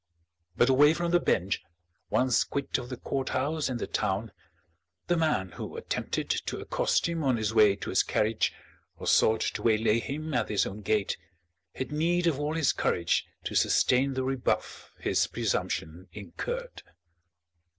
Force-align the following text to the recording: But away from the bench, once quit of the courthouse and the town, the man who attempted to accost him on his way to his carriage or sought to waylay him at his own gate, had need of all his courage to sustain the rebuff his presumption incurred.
But 0.57 0.67
away 0.67 0.95
from 0.95 1.11
the 1.11 1.19
bench, 1.19 1.61
once 2.09 2.43
quit 2.43 2.79
of 2.79 2.89
the 2.89 2.97
courthouse 2.97 3.69
and 3.69 3.79
the 3.79 3.85
town, 3.85 4.31
the 5.05 5.15
man 5.15 5.51
who 5.51 5.77
attempted 5.77 6.31
to 6.31 6.57
accost 6.59 7.07
him 7.07 7.23
on 7.23 7.37
his 7.37 7.53
way 7.53 7.75
to 7.75 7.91
his 7.91 8.01
carriage 8.01 8.51
or 8.97 9.05
sought 9.05 9.41
to 9.41 9.61
waylay 9.61 9.99
him 9.99 10.33
at 10.33 10.49
his 10.49 10.65
own 10.65 10.81
gate, 10.81 11.17
had 11.75 11.91
need 11.91 12.25
of 12.25 12.39
all 12.39 12.55
his 12.55 12.73
courage 12.73 13.27
to 13.43 13.53
sustain 13.53 14.15
the 14.15 14.23
rebuff 14.23 14.91
his 14.97 15.27
presumption 15.27 16.07
incurred. 16.13 16.81